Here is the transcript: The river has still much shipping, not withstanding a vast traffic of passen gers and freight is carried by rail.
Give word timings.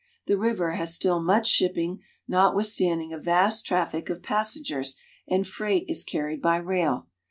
The 0.25 0.35
river 0.35 0.71
has 0.71 0.95
still 0.95 1.19
much 1.21 1.47
shipping, 1.47 1.99
not 2.27 2.55
withstanding 2.55 3.13
a 3.13 3.19
vast 3.19 3.67
traffic 3.67 4.09
of 4.09 4.23
passen 4.23 4.63
gers 4.63 4.95
and 5.27 5.45
freight 5.45 5.85
is 5.87 6.03
carried 6.03 6.41
by 6.41 6.57
rail. 6.57 7.07